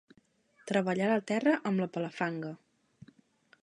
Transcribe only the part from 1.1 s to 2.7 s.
la terra amb la palafanga”.